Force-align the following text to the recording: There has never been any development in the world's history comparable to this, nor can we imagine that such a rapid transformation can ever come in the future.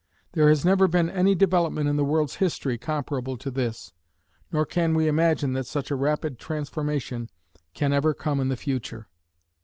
There 0.31 0.49
has 0.49 0.65
never 0.65 0.87
been 0.87 1.11
any 1.11 1.35
development 1.35 1.87
in 1.87 1.95
the 1.95 2.03
world's 2.03 2.37
history 2.37 2.79
comparable 2.79 3.37
to 3.37 3.51
this, 3.51 3.93
nor 4.51 4.65
can 4.65 4.95
we 4.95 5.07
imagine 5.07 5.53
that 5.53 5.67
such 5.67 5.91
a 5.91 5.95
rapid 5.95 6.39
transformation 6.39 7.29
can 7.75 7.93
ever 7.93 8.15
come 8.15 8.39
in 8.39 8.47
the 8.47 8.57
future. 8.57 9.07